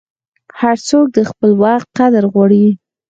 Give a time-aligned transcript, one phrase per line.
[0.59, 2.65] هر څوک د خپل وخت قدر غواړي.